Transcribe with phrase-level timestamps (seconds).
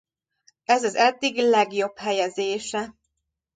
[0.63, 2.93] Ez az eddigi legjobb helyezése.